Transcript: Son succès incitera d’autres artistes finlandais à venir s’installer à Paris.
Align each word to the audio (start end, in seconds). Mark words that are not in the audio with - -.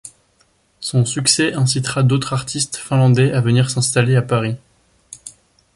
Son 0.79 1.05
succès 1.05 1.53
incitera 1.53 2.01
d’autres 2.01 2.33
artistes 2.33 2.75
finlandais 2.75 3.31
à 3.33 3.39
venir 3.41 3.69
s’installer 3.69 4.15
à 4.15 4.23
Paris. 4.23 4.55